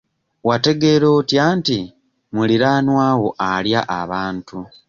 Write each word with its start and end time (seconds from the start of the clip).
Wategeera 0.47 1.07
otya 1.17 1.45
nti 1.57 1.79
muliraanwa 2.33 3.07
wo 3.21 3.29
alya 3.53 3.81
abantu? 4.01 4.57